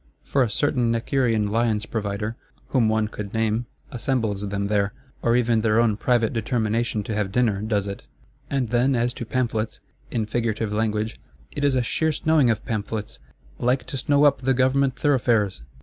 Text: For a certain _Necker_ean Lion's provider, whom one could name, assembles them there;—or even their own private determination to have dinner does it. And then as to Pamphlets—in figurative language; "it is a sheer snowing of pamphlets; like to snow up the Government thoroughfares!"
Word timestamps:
For 0.23 0.41
a 0.41 0.49
certain 0.49 0.91
_Necker_ean 0.91 1.51
Lion's 1.51 1.85
provider, 1.85 2.35
whom 2.69 2.89
one 2.89 3.07
could 3.07 3.35
name, 3.35 3.67
assembles 3.91 4.47
them 4.49 4.65
there;—or 4.65 5.35
even 5.35 5.61
their 5.61 5.79
own 5.79 5.95
private 5.95 6.33
determination 6.33 7.03
to 7.03 7.13
have 7.13 7.31
dinner 7.31 7.61
does 7.61 7.85
it. 7.85 8.01
And 8.49 8.69
then 8.69 8.95
as 8.95 9.13
to 9.13 9.27
Pamphlets—in 9.27 10.25
figurative 10.25 10.73
language; 10.73 11.19
"it 11.51 11.63
is 11.63 11.75
a 11.75 11.83
sheer 11.83 12.11
snowing 12.11 12.49
of 12.49 12.65
pamphlets; 12.65 13.19
like 13.59 13.85
to 13.85 13.95
snow 13.97 14.23
up 14.23 14.41
the 14.41 14.55
Government 14.55 14.95
thoroughfares!" 14.97 15.61